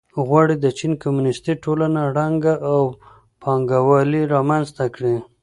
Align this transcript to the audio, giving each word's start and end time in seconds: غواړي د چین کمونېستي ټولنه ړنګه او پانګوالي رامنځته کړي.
غواړي 0.27 0.55
د 0.59 0.65
چین 0.77 0.91
کمونېستي 1.03 1.53
ټولنه 1.63 1.99
ړنګه 2.15 2.53
او 2.71 2.81
پانګوالي 3.41 4.21
رامنځته 4.33 4.85
کړي. 4.95 5.15